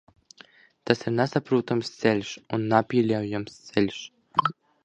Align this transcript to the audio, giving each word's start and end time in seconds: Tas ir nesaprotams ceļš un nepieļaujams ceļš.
Tas 0.91 1.03
ir 1.09 1.13
nesaprotams 1.17 1.93
ceļš 1.99 2.33
un 2.59 2.67
nepieļaujams 2.73 3.63
ceļš. 3.69 4.01